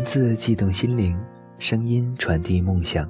[0.00, 1.14] 文字悸动心灵，
[1.58, 3.06] 声音传递梦想。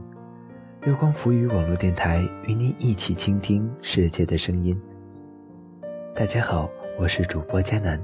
[0.86, 4.77] 月光浮语网络电台与您一起倾听世界的声音。
[6.16, 6.68] 大家好，
[6.98, 8.02] 我是主播佳楠，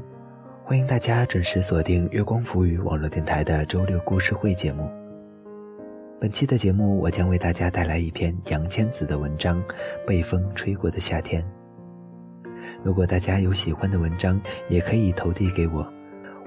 [0.63, 4.89] 欢迎大家准时锁定月光浮语网络电台的周六故事会节目。
[6.21, 9.61] 本期的节目，我将为大家带来一篇杨千子的文章
[10.07, 11.43] 《被风吹过的夏天》。
[12.85, 15.85] 如果大家有喜欢的文章，也可以投递给我，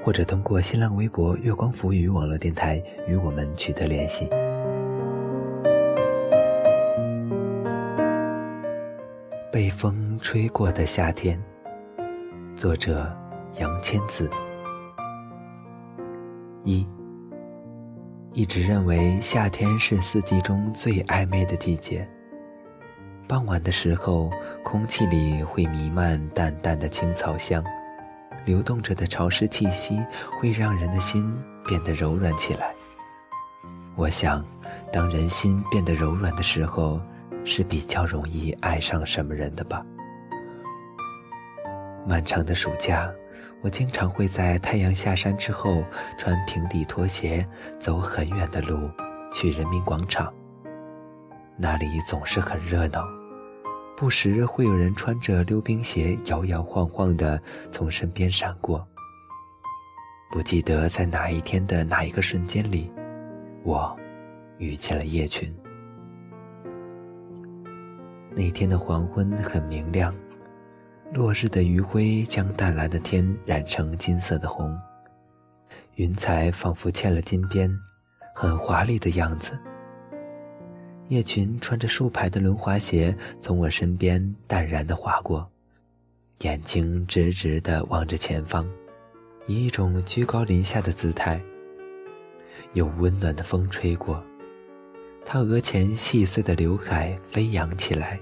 [0.02, 4.30] 或者通过新浪微博“月光浮语网络电台”与我们取得联系。
[9.52, 11.42] 被风吹过的夏天，
[12.56, 13.12] 作者
[13.60, 14.30] 杨千子。
[16.64, 16.86] 一。
[18.34, 22.08] 一直认为夏天是四季中最暧昧的季节。
[23.28, 24.30] 傍晚的时候，
[24.64, 27.64] 空气里会弥漫淡淡的青草香，
[28.46, 30.00] 流动着的潮湿气息
[30.40, 31.32] 会让人的心
[31.66, 32.74] 变得柔软起来。
[33.96, 34.46] 我想，
[34.92, 37.02] 当人心变得柔软的时候，
[37.44, 39.86] 是比较容易爱上什么人的吧。
[42.08, 43.12] 漫长的暑假。
[43.62, 45.84] 我经常会在太阳下山之后，
[46.18, 47.46] 穿平底拖鞋
[47.78, 48.90] 走很远的路
[49.34, 50.34] 去人民广场。
[51.58, 53.04] 那里总是很热闹，
[54.00, 57.38] 不时会有人穿着溜冰鞋摇摇晃晃地
[57.70, 58.88] 从身边闪过。
[60.32, 62.90] 不记得在哪一天的哪一个瞬间里，
[63.62, 63.94] 我
[64.58, 65.54] 遇见了叶群。
[68.34, 70.16] 那天的黄昏很明亮。
[71.12, 74.80] 落日的余晖将淡蓝的天染成金色的红，
[75.96, 77.70] 云彩仿佛嵌了金边，
[78.34, 79.60] 很华丽的样子。
[81.10, 85.50] 叶群穿着竖排的轮滑鞋从我身边淡然地划过，
[86.42, 88.68] 眼睛直直地望着前方，
[89.48, 91.42] 以一种居高临下的姿态。
[92.74, 94.24] 有温暖的风吹过，
[95.26, 98.20] 他额前细碎的刘海飞扬起来。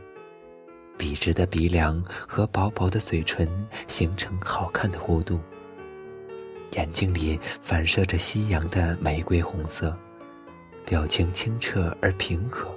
[0.97, 3.47] 笔直的鼻梁和薄薄的嘴唇
[3.88, 5.38] 形成好看的弧度，
[6.78, 9.96] 眼睛里反射着夕阳的玫瑰红色，
[10.88, 12.74] 表情清澈而平和。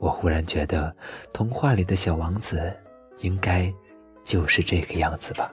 [0.00, 0.92] 我忽然觉得，
[1.32, 2.74] 童话里的小王子，
[3.20, 3.72] 应该
[4.24, 5.52] 就是这个样子吧。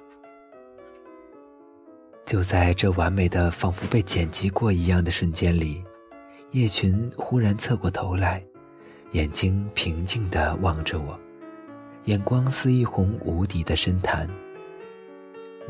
[2.25, 5.83] 就在这完美的仿佛被剪辑过一样的瞬间里，
[6.49, 8.43] 叶群忽然侧过头来。
[9.11, 11.19] 眼睛平静地望着我，
[12.05, 14.27] 眼光似一泓无底的深潭。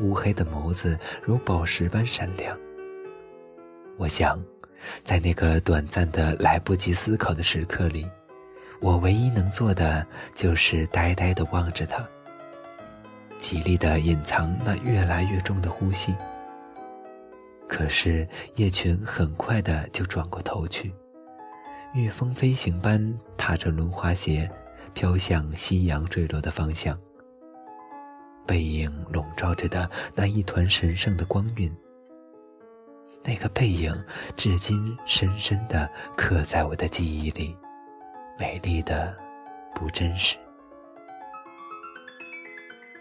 [0.00, 2.58] 乌黑的眸子如宝石般闪亮。
[3.98, 4.42] 我想，
[5.02, 8.06] 在那个短暂的来不及思考的时刻里，
[8.80, 12.06] 我唯一能做的就是呆呆地望着他，
[13.38, 16.14] 极力地隐藏那越来越重的呼吸。
[17.66, 20.94] 可是叶群很快的就转过头去。
[21.94, 24.50] 御风飞行般踏着轮滑鞋，
[24.92, 26.98] 飘向夕阳坠落的方向。
[28.46, 31.74] 背影笼罩着的那一团神圣的光晕，
[33.26, 34.04] 那个背影
[34.36, 37.56] 至今深深的刻在我的记忆里，
[38.38, 39.16] 美丽的
[39.74, 40.36] 不真实。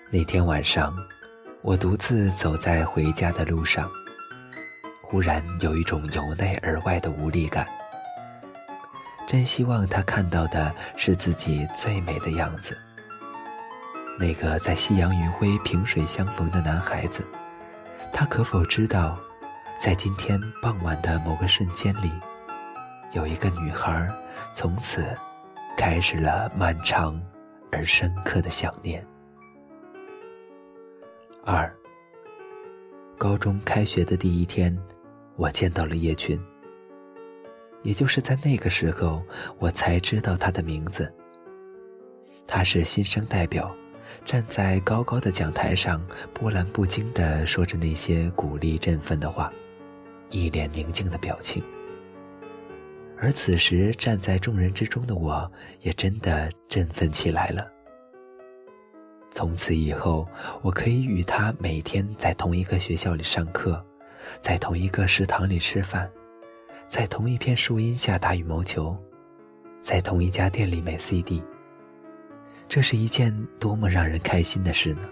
[0.10, 0.96] 那天晚上，
[1.62, 3.92] 我独自走在回家的路上，
[5.02, 7.68] 忽然有一种由内而外的无力感。
[9.28, 12.78] 真希望他看到的是自己最美的样子。
[14.18, 17.26] 那个在夕阳余晖、萍水相逢的男孩子，
[18.14, 19.18] 他可否知道，
[19.80, 22.10] 在今天傍晚的某个瞬间里，
[23.12, 24.10] 有一个女孩
[24.54, 25.06] 从此
[25.78, 27.22] 开始了漫长
[27.72, 29.06] 而深刻的想念？
[31.44, 31.70] 二，
[33.18, 34.78] 高中开学的第一天，
[35.36, 36.42] 我见到了叶群。
[37.82, 39.22] 也就是在那个时候，
[39.60, 41.14] 我才知道他的名字。
[42.48, 43.76] 他是新生代表，
[44.24, 46.02] 站在高高的讲台上，
[46.34, 49.52] 波澜不惊地说着那些鼓励振奋的话，
[50.34, 51.64] 一脸宁静的表情。
[53.18, 55.50] 而此时站在众人之中的我，
[55.80, 57.66] 也真的振奋起来了。
[59.32, 60.28] 从此以后，
[60.62, 63.84] 我可以与他每天在同一个学校里上课，
[64.42, 66.12] 在同一个食堂里吃饭。
[66.86, 68.96] 在同一片树荫下打羽毛球，
[69.82, 71.42] 在同一家店里买 CD，
[72.68, 75.10] 这是一件多么让人开心的事呢？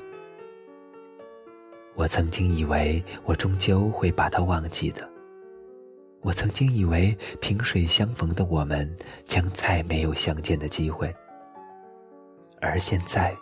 [1.95, 5.09] 我曾经以为我终究会把他忘记的，
[6.21, 8.89] 我曾经以为萍水相逢的我们
[9.25, 11.13] 将再没有相见的机会，
[12.61, 13.35] 而现在，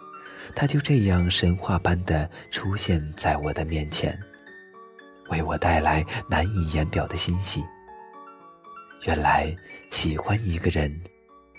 [0.56, 4.18] 他就这样神话般的出现在我的面前。
[5.30, 7.64] 为我带来难以言表的欣喜。
[9.06, 9.56] 原来
[9.92, 10.92] 喜欢一个人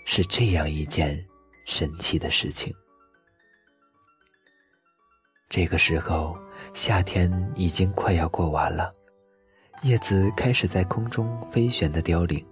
[0.07, 1.25] 是这样一件
[1.67, 2.75] 神奇的事情。
[5.49, 6.37] 这个时候，
[6.75, 8.93] 夏天已经快要过完了，
[9.83, 12.45] 叶子开始在空中飞旋的凋零，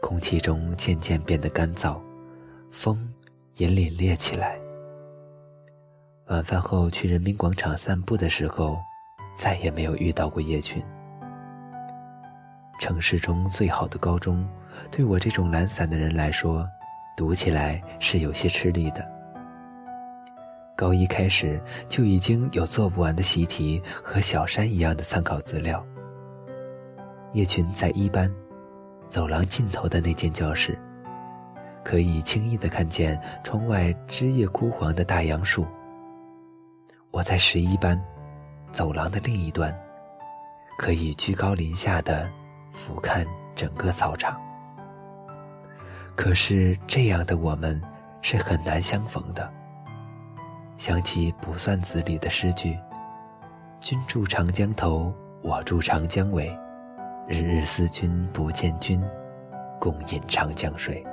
[0.00, 2.00] 空气中渐渐变得干燥，
[2.70, 3.06] 风
[3.56, 4.58] 也凛冽起来。
[6.28, 8.78] 晚饭后去人民广场散步的时候，
[9.36, 10.82] 再也没有遇到过叶群。
[12.80, 14.48] 城市中最好的高中，
[14.90, 16.66] 对我这种懒散的人来说，
[17.14, 19.06] 读起来是有些吃力的。
[20.74, 21.60] 高一开始
[21.90, 25.84] 就已经有做不完的习题和小山一样的参考资料。
[27.32, 28.32] 叶群在一班，
[29.08, 30.78] 走廊尽头的那间教室，
[31.84, 35.66] 可以轻易的看见窗外枝叶枯黄的大杨树。
[37.10, 38.00] 我在十一班，
[38.72, 39.76] 走廊的另一端，
[40.78, 42.30] 可以居高临下的。
[42.72, 44.40] 俯瞰整个操场。
[46.14, 47.82] 可是这样的我们
[48.22, 49.52] 是很难相逢的。
[50.76, 52.78] 想起《卜算子》里的诗句
[53.80, 55.12] ：“君住长江头，
[55.42, 56.56] 我住长江尾，
[57.26, 59.02] 日日思君不见君，
[59.78, 61.04] 共饮长江水。”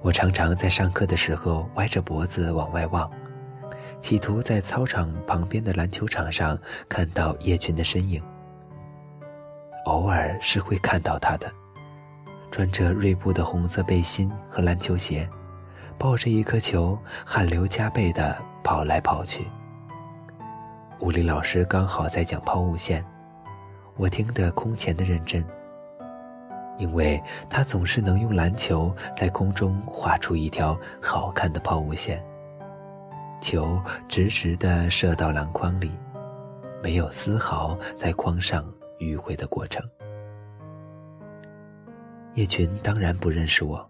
[0.00, 3.10] 我常常在上课的时候歪着脖子往外望，
[4.00, 6.56] 企图在操场旁边的篮球场上
[6.88, 8.22] 看到叶群的身影。
[9.86, 11.50] 偶尔是会看到他的，
[12.50, 15.28] 穿着锐步的红色背心和篮球鞋，
[15.98, 19.48] 抱着一颗球，汗流浃背地跑来跑去。
[21.00, 23.04] 物理老师刚好在讲抛物线，
[23.98, 25.44] 我听得空前的认真，
[26.78, 32.24] 因为他总是能用篮球在空中画出一条好看的抛物线，
[33.40, 33.78] 球
[34.08, 35.92] 直直地射到篮筐里，
[36.82, 38.64] 没有丝毫在筐上。
[39.00, 39.80] 迂回的过程。
[42.34, 43.88] 叶群当然不认识我，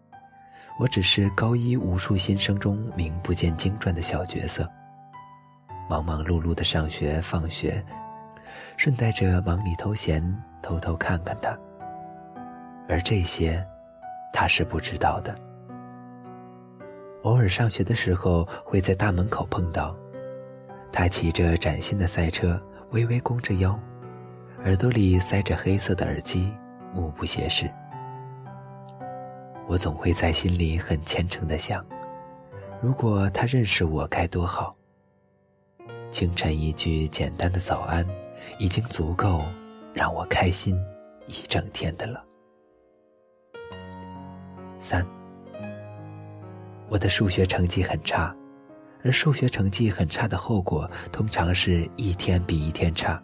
[0.78, 4.70] 我只是高一无数新生中名不见经传的小角色。
[5.88, 7.82] 忙忙碌碌的上学放学，
[8.78, 10.22] 顺带着忙里偷闲，
[10.62, 11.50] 偷偷看看他。
[12.88, 13.62] 而这些，
[14.32, 15.34] 他是不知道的。
[17.24, 19.96] 偶尔上学的时候，会在大门口碰到
[20.92, 22.58] 他，骑着崭新的赛车，
[22.92, 23.76] 微微弓着腰。
[24.64, 26.54] 耳朵里塞着黑色的耳机，
[26.94, 27.68] 目不斜视。
[29.66, 31.84] 我总会在心里很虔诚的想：
[32.80, 34.72] 如果他认识我，该多好。
[36.12, 38.06] 清晨一句简单的早安，
[38.58, 39.42] 已经足够
[39.92, 40.78] 让我开心
[41.26, 42.24] 一整天的了。
[44.78, 45.04] 三，
[46.88, 48.34] 我的数学成绩很差，
[49.04, 53.22] 而数学成绩很差的后果，通常是一天比一天差。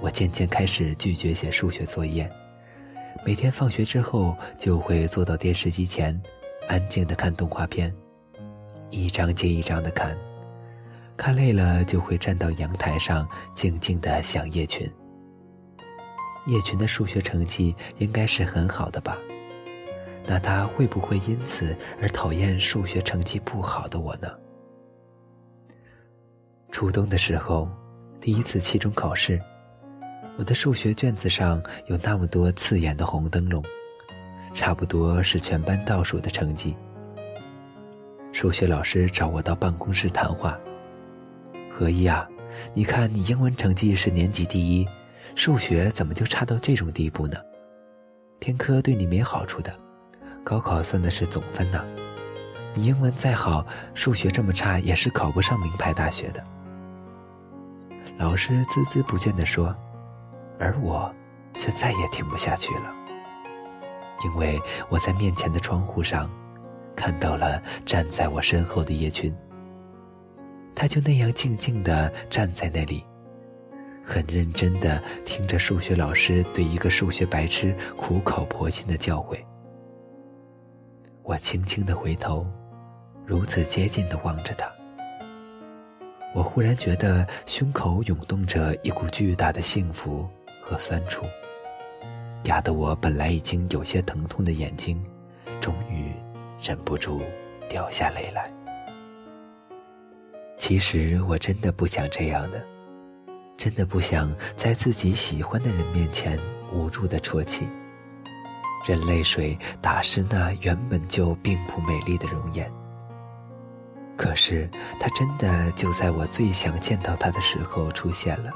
[0.00, 2.30] 我渐渐开始拒绝写数学作业，
[3.24, 6.20] 每天放学之后就会坐到电视机前，
[6.68, 7.94] 安静的看动画片，
[8.90, 10.16] 一张接一张的看，
[11.16, 14.90] 看累了就会站到阳台上静静的想叶群。
[16.46, 19.16] 叶群的数学成绩应该是很好的吧？
[20.26, 24.28] 那他会不会因此而讨厌数学成绩不好的我呢？
[26.70, 27.68] 初冬的时候，
[28.20, 29.40] 第一次期中考试。
[30.36, 33.62] 我的数学卷子上有那么多刺眼的红灯笼，
[34.52, 36.76] 差不多是全班倒数的成绩。
[38.32, 40.58] 数学老师找我到办公室谈话
[41.76, 42.24] ：“何一啊，
[42.72, 44.88] 你看你英文成绩是年级第一，
[45.34, 47.36] 数学怎么就差到这种地步呢？
[48.38, 49.76] 偏科对你没好处的，
[50.44, 51.84] 高考算的是总分呢。
[52.74, 56.44] 你英文再好，数学这么差也是考不上名牌大学的。”
[58.18, 59.74] 老师孜孜不倦地说。
[60.60, 61.12] 而我，
[61.58, 62.94] 却再也听不下去了，
[64.24, 66.30] 因为我在面前的窗户上，
[66.94, 69.34] 看到了站在我身后的叶群。
[70.74, 73.04] 他就那样静静地站在那里，
[74.04, 79.38] 很认真地听着数学老师对一个数学白痴苦口婆心的教诲。
[81.22, 82.46] 我轻轻地回头，
[83.24, 84.70] 如此接近地望着他，
[86.34, 90.28] 我忽然觉得胸口涌动着一股巨大的幸福。
[90.66, 91.26] 和酸楚，
[92.44, 94.98] 压得我本来已经有些疼痛的眼睛，
[95.60, 96.10] 终于
[96.58, 97.20] 忍不住
[97.68, 98.50] 掉下泪来。
[100.56, 102.64] 其实我真的不想这样的，
[103.56, 106.38] 真的不想在自己喜欢的人面前
[106.72, 107.68] 无助的啜泣，
[108.86, 112.70] 任泪水打湿那原本就并不美丽的容颜。
[114.16, 114.70] 可是
[115.00, 118.52] 他真的就在我最想见到他的时候出现了，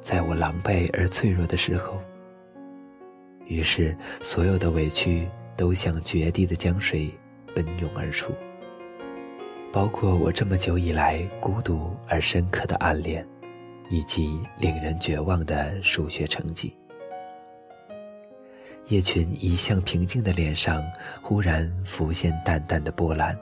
[0.00, 2.00] 在我狼狈而脆弱的时候。
[3.46, 7.12] 于是，所有的委屈都像决堤的江水
[7.54, 8.32] 奔涌而出，
[9.72, 13.24] 包括我这么久以来孤独而深刻的暗恋，
[13.88, 16.76] 以及令人绝望的数学成绩。
[18.88, 20.82] 叶群一向平静的脸上
[21.22, 23.38] 忽然浮现淡淡的波澜，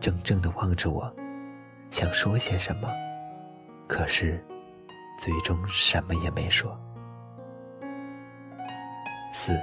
[0.00, 1.12] 怔怔地望着我，
[1.90, 2.88] 想说些什么，
[3.88, 4.40] 可是，
[5.18, 6.78] 最终什么也没说。
[9.32, 9.58] 四，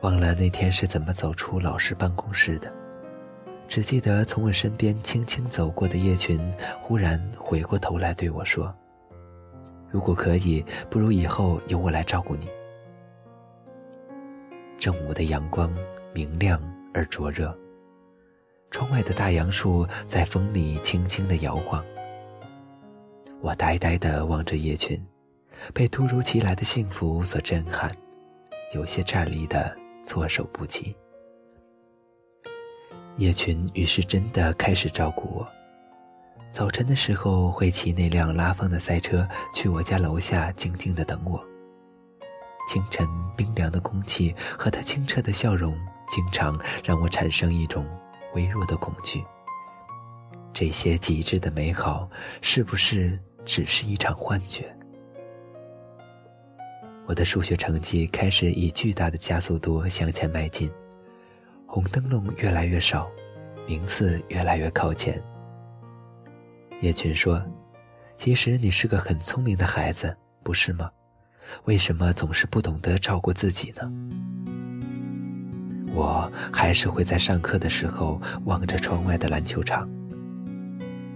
[0.00, 2.72] 忘了那天是怎么走出老师办公室的，
[3.66, 6.40] 只记得从我身边轻轻走过的叶群，
[6.80, 8.74] 忽然回过头来对我说
[9.90, 12.48] ：“如果可以，不如以后由我来照顾你。”
[14.78, 15.74] 正午的阳光
[16.12, 16.60] 明亮
[16.92, 17.56] 而灼热，
[18.70, 21.84] 窗外的大杨树在风里轻轻的摇晃。
[23.40, 25.04] 我呆呆的望着叶群。
[25.72, 27.90] 被突如其来的幸福所震撼，
[28.74, 30.94] 有些站立的措手不及。
[33.16, 35.46] 叶群于是真的开始照顾我。
[36.50, 41.42] 早晨的时候会骑那辆拉风的赛车去我家楼下静静的等我。
[42.68, 43.06] 清晨
[43.36, 45.76] 冰凉的空气和他清澈的笑容，
[46.08, 47.86] 经常让我产生一种
[48.34, 49.22] 微弱的恐惧。
[50.52, 52.08] 这些极致的美好，
[52.40, 54.74] 是不是只是一场幻觉？
[57.06, 60.70] 我的数学成绩开始以巨大的加速度向前迈进，
[61.74, 63.10] 红灯笼越来越少，
[63.66, 65.20] 名次越来越靠前。
[66.80, 67.42] 叶群说
[68.16, 70.88] ：“其实你是个很聪明的孩子，不是吗？
[71.64, 73.92] 为什么总是不懂得照顾自己呢？”
[75.92, 79.90] 我还是会在上课的时候望着窗外的篮球场。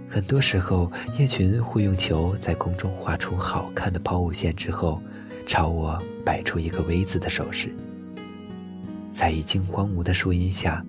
[0.09, 5.01] 很多时候，叶群会用球在空中画出好看的抛物线之后。
[5.47, 7.73] 朝我摆出一个 V 字的手势，
[9.11, 10.85] 在已经荒芜的树荫下，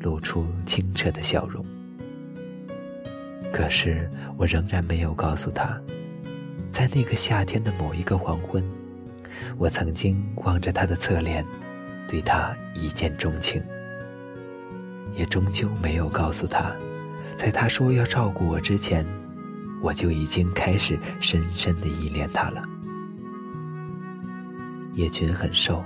[0.00, 1.64] 露出清澈的笑容。
[3.52, 5.80] 可是我仍然没有告诉他，
[6.70, 8.62] 在那个夏天的某一个黄昏，
[9.56, 11.44] 我曾经望着他的侧脸，
[12.08, 13.62] 对他一见钟情。
[15.14, 16.70] 也终究没有告诉他，
[17.34, 19.06] 在他说要照顾我之前，
[19.82, 22.62] 我就已经开始深深的依恋他了。
[24.92, 25.82] 叶群很瘦，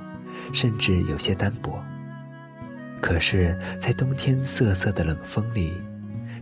[0.52, 1.82] 甚至有些单薄。
[3.00, 5.72] 可是，在冬天瑟瑟的冷风里，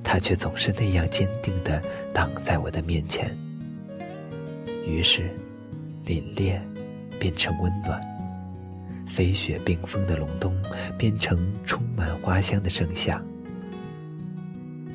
[0.02, 1.80] 他却总是那样坚定地
[2.12, 3.36] 挡在我的面前。
[4.84, 5.30] 于是，
[6.04, 6.58] 凛冽
[7.20, 8.00] 变成温暖，
[9.06, 10.56] 飞雪冰封的隆冬
[10.98, 13.22] 变成充满花香的盛夏。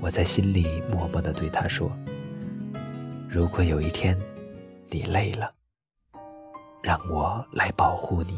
[0.02, 1.90] 我在心里默默地对他说
[3.30, 4.18] ：“如果有一天，
[4.90, 5.50] 你累了。”
[6.84, 8.38] 让我来保护你，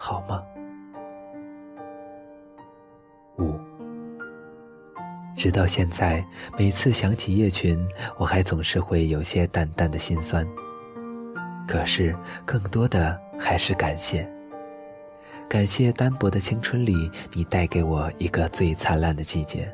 [0.00, 0.40] 好吗？
[3.36, 3.58] 五，
[5.36, 6.24] 直到现在，
[6.56, 7.76] 每次想起叶群，
[8.16, 10.46] 我还总是会有些淡淡的心酸。
[11.66, 14.26] 可是，更多的还是感谢，
[15.48, 19.68] 感谢单薄的青春里，你带给我一个最灿烂的季节。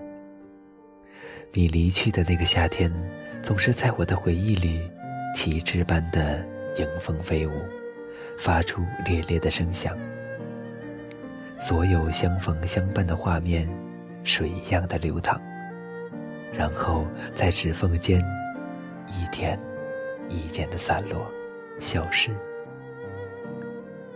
[1.53, 2.91] 你离去的那个夏天，
[3.43, 4.81] 总是在我的回忆里，
[5.37, 6.43] 旗帜般的。
[6.77, 7.53] 迎风飞舞，
[8.39, 9.97] 发出烈烈的声响。
[11.61, 13.69] 所有相逢相伴的画面，
[14.23, 15.41] 水一样的流淌，
[16.53, 18.23] 然后在指缝间，
[19.09, 19.59] 一点
[20.29, 21.27] 一点的散落，
[21.81, 22.31] 消失。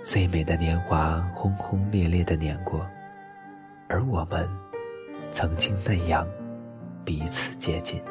[0.03, 2.87] 最美的年华轰轰烈烈的碾过，
[3.89, 4.49] 而我们，
[5.31, 6.27] 曾经那样
[7.05, 8.03] 彼此接近。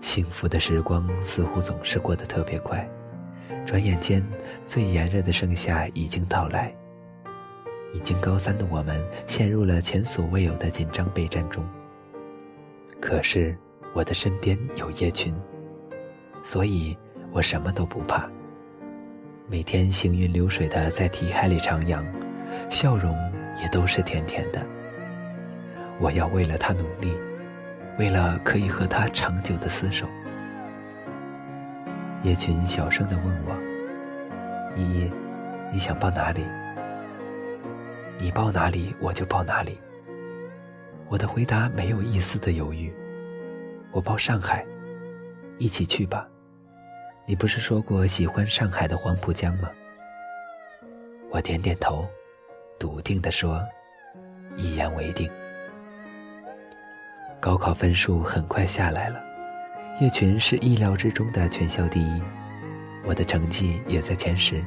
[0.00, 2.88] 幸福的时光似乎总是过得特别快，
[3.66, 4.24] 转眼间，
[4.64, 6.72] 最炎热的盛夏已经到来。
[7.94, 11.66] 已经高三的我们陷入了前所未有的紧张备战中。
[13.00, 13.56] 可是，
[13.94, 15.34] 我的身边有叶群，
[16.42, 16.96] 所以
[17.32, 18.28] 我什么都不怕。
[19.46, 22.04] 每天行云流水的在题海里徜徉，
[22.68, 23.16] 笑容
[23.62, 24.60] 也都是甜甜的。
[25.98, 27.12] 我要为了他努力。
[27.98, 30.06] 为了可以和他长久的厮守，
[32.22, 33.54] 叶群小声的问我
[34.76, 35.12] ：“依依，
[35.72, 36.44] 你想报哪里？
[38.18, 39.78] 你报哪里，我就报哪里。”
[41.08, 42.92] 我的回答没有一丝的犹豫
[43.92, 44.66] ：“我报上海，
[45.58, 46.28] 一起去吧。
[47.24, 49.70] 你不是说过喜欢上海的黄浦江吗？”
[51.30, 52.06] 我点点头，
[52.78, 53.64] 笃定的说
[54.56, 55.30] ：“一言为定。
[57.38, 59.22] 高考分数很快下来了，
[60.00, 62.22] 叶群是意料之中的全校第一，
[63.04, 64.62] 我的成绩也在前十。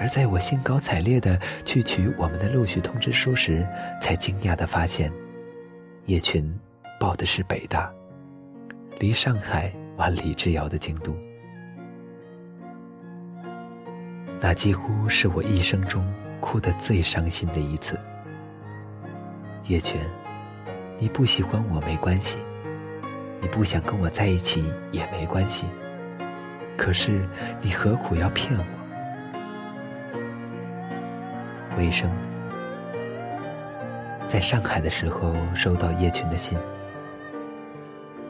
[0.00, 3.66] 而在我兴高采烈的去取我们的录取通知书时，
[4.00, 5.12] 才惊讶的发现，
[6.06, 6.58] 叶群
[6.98, 7.92] 报的是北大，
[8.98, 11.14] 离上海万里之遥的京都。
[14.40, 16.02] 那几乎是我一生中
[16.40, 18.00] 哭得最伤心的一次。
[19.68, 20.00] 叶群，
[20.98, 22.38] 你不喜欢我没关系，
[23.44, 25.66] 你不想跟我在一起也没关系，
[26.78, 27.28] 可是
[27.60, 28.64] 你何苦要骗我？
[31.76, 32.10] 魏生，
[34.26, 36.58] 在上海的时候收到叶群的信。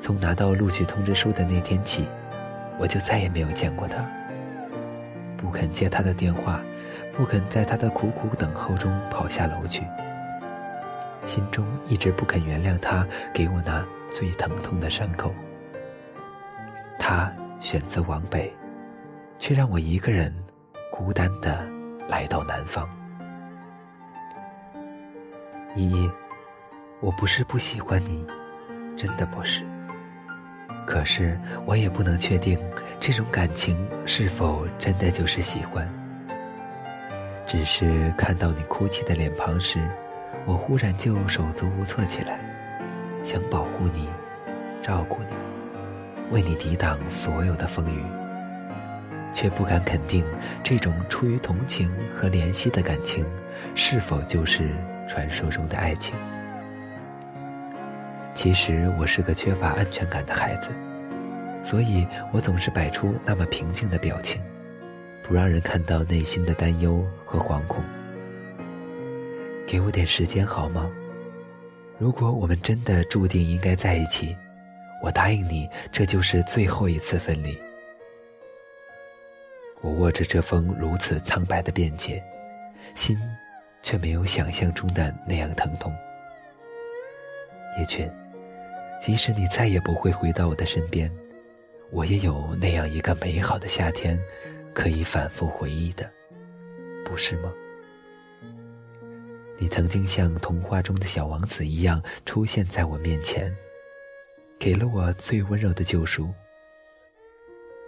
[0.00, 2.09] 从拿到录取通知书的那天起，
[2.76, 4.04] 我就再也没有见过他。
[5.37, 6.61] 不肯接他的电话，
[7.16, 9.85] 不肯在他的苦苦等候中跑下楼去。
[11.25, 15.35] 心中一直不肯原谅他给我那最疼痛的伤口。
[17.00, 18.54] 他选择往北，
[19.40, 20.33] 却让我一个人
[20.88, 21.66] 孤单的
[22.09, 22.88] 来到南方。
[25.75, 26.09] 依依，
[27.00, 28.25] 我不是不喜欢你，
[28.97, 29.64] 真的不是。
[30.87, 32.56] 可是我也不能确定
[33.00, 35.92] 这种感情是否真的就是喜欢。
[37.49, 39.80] 只是看到你哭泣的脸庞时，
[40.47, 42.38] 我忽然就手足无措起来，
[43.25, 44.09] 想保护你，
[44.81, 45.35] 照顾你，
[46.31, 48.04] 为你抵挡所有的风雨，
[49.33, 50.25] 却不敢肯定
[50.62, 53.26] 这种出于同情和怜惜的感情
[53.75, 54.70] 是否就是。
[55.07, 56.16] 传说中的爱情，
[58.35, 60.70] 其实我是个缺乏安全感的孩子，
[61.62, 64.40] 所以我总是摆出那么平静的表情，
[65.22, 67.85] 不让人看到内心的担忧和惶恐。
[69.66, 70.90] 给我点时间好吗？
[71.98, 74.37] 如果我们真的注定应该在一起，
[75.02, 77.57] 我答应你，这就是最后一次分离。
[79.80, 82.22] 我握着这封如此苍白的便笺，
[82.94, 83.18] 心。
[83.87, 85.92] 却没有想象中的那样疼痛，
[87.78, 88.11] 叶群，
[88.98, 91.12] 即使你再也不会回到我的身边，
[91.90, 94.18] 我也有那样一个美好的夏天，
[94.72, 96.11] 可以反复回忆的，
[97.04, 97.52] 不是吗？
[99.59, 103.55] 你曾经像童话中的小王子一样出现在我面前，
[104.59, 106.33] 给了我最温柔的救赎。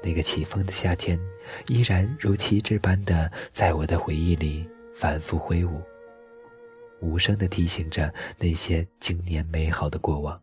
[0.03, 1.19] 那个起风的夏天，
[1.67, 4.69] 依然如旗帜般的在我的回忆里。
[4.99, 5.83] 反复挥舞，
[7.01, 10.41] 无声的提醒着那些经年美好的过往。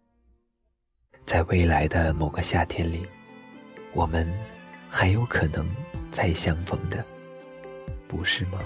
[1.25, 3.03] 在未来的某个夏天里，
[3.93, 4.31] 我们
[4.87, 5.67] 还有可能
[6.11, 7.03] 再相逢的，
[8.07, 8.59] 不是吗？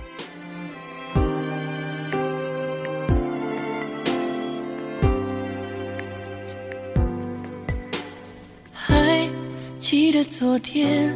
[9.89, 11.15] 记得昨天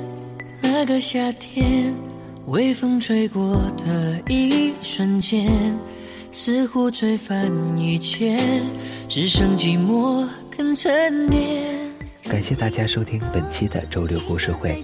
[0.62, 1.94] 那个夏天。
[2.46, 5.52] 微风吹过的一瞬间，
[6.32, 8.40] 似乎吹翻一切，
[9.10, 11.92] 只剩寂寞跟沉淀。
[12.24, 14.82] 感谢大家收听本期的周六故事会，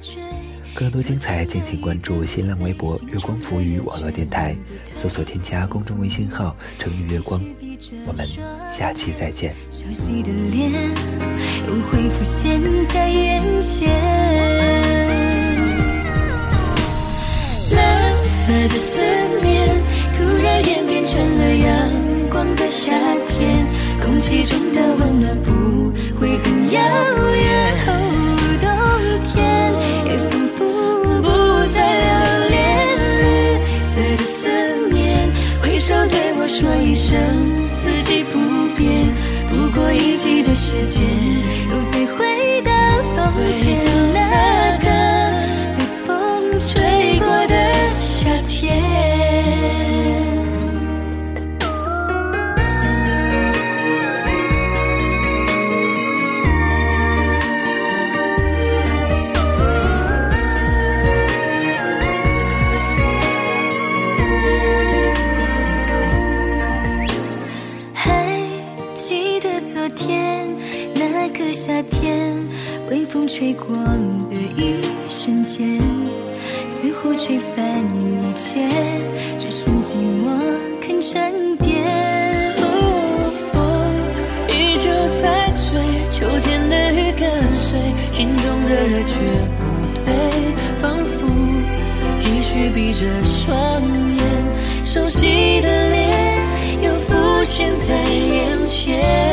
[0.78, 4.56] 更多精彩敬请关注新浪微博“月光浮语”网络电台，
[4.94, 7.42] 搜索添加公众微信号“成语月光”。
[8.06, 8.28] 我们
[8.70, 9.56] 下期再见。
[9.72, 10.72] 熟悉的脸
[11.68, 13.90] 又会浮现在眼前。
[17.76, 19.02] 蓝色的思
[19.42, 19.82] 念，
[20.14, 22.92] 突然演变成了阳光的夏
[23.30, 23.66] 天，
[24.00, 26.80] 空气中的温暖不会很遥
[27.34, 28.37] 远。
[94.90, 97.44] 熟悉的脸又浮。
[97.44, 99.27] 现在眼前。